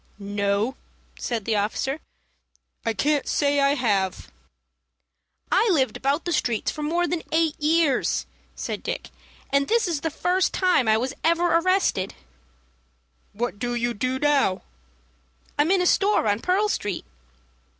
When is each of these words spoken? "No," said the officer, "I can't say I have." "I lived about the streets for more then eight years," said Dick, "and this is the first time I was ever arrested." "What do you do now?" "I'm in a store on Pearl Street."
"No," 0.17 0.77
said 1.19 1.45
the 1.45 1.55
officer, 1.57 1.99
"I 2.83 2.91
can't 2.93 3.27
say 3.27 3.59
I 3.59 3.75
have." 3.75 4.31
"I 5.51 5.69
lived 5.71 5.95
about 5.95 6.25
the 6.25 6.33
streets 6.33 6.71
for 6.71 6.81
more 6.81 7.05
then 7.07 7.21
eight 7.31 7.53
years," 7.61 8.25
said 8.55 8.81
Dick, 8.81 9.11
"and 9.51 9.67
this 9.67 9.87
is 9.87 10.01
the 10.01 10.09
first 10.09 10.53
time 10.55 10.87
I 10.87 10.97
was 10.97 11.13
ever 11.23 11.55
arrested." 11.55 12.15
"What 13.33 13.59
do 13.59 13.75
you 13.75 13.93
do 13.93 14.17
now?" 14.17 14.63
"I'm 15.59 15.69
in 15.69 15.83
a 15.83 15.85
store 15.85 16.27
on 16.27 16.39
Pearl 16.39 16.67
Street." 16.67 17.05